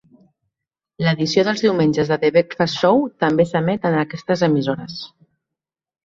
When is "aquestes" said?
4.05-4.43